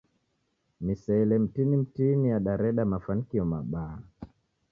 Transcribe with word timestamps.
Misele 0.85 1.35
mitini 1.43 1.75
mitini 1.77 2.29
yadareda 2.29 2.85
mafanikio 2.85 3.45
mabaa. 3.45 3.99